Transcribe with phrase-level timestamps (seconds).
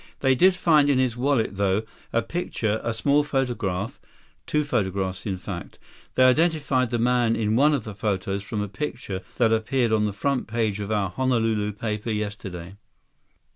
[0.21, 5.77] They did find in his wallet, though, a picture, a small photograph—two photographs, in fact.
[6.15, 10.05] They identified the man in one of the photos from a picture that appeared on
[10.05, 12.77] the front page of our Honolulu paper yesterday."